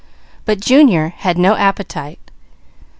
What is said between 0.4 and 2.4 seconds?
But Junior had no appetite.